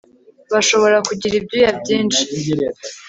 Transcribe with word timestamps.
bashobora 0.51 0.97
kugira 1.07 1.33
ibyuya 1.39 1.69
byinshi 1.79 2.21